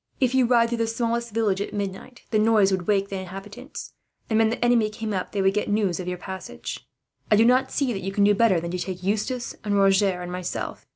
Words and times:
If 0.19 0.33
you 0.33 0.47
ride 0.47 0.69
through 0.69 0.79
the 0.79 0.87
smallest 0.87 1.31
village 1.31 1.61
at 1.61 1.75
midnight, 1.75 2.23
the 2.31 2.39
noise 2.39 2.71
would 2.71 2.87
wake 2.87 3.09
the 3.09 3.17
inhabitants; 3.19 3.93
and 4.31 4.39
when 4.39 4.49
the 4.49 4.65
enemy 4.65 4.89
came 4.89 5.13
up, 5.13 5.31
they 5.31 5.43
would 5.43 5.53
get 5.53 5.69
news 5.69 5.99
of 5.99 6.07
your 6.07 6.17
passage. 6.17 6.87
"I 7.29 7.35
do 7.35 7.45
not 7.45 7.71
see 7.71 7.93
that 7.93 8.01
you 8.01 8.11
can 8.11 8.23
do 8.23 8.33
better 8.33 8.59
than 8.59 8.71
take 8.71 9.03
Eustace 9.03 9.55
and 9.63 9.77
Roger 9.77 10.19
and 10.23 10.31
myself. 10.31 10.87